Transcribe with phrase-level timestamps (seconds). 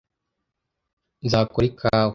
[1.25, 2.09] Nzakora ikawa.